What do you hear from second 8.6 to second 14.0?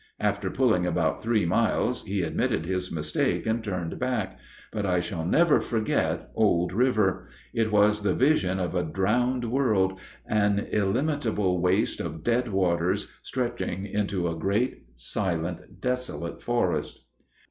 a drowned world, an illimitable waste of dead waters, stretching